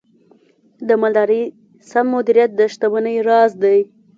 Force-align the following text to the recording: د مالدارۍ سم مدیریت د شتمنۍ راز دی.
د 0.87 0.89
مالدارۍ 1.01 1.43
سم 1.89 2.05
مدیریت 2.15 2.51
د 2.55 2.59
شتمنۍ 2.73 3.17
راز 3.29 3.51
دی. 3.63 3.77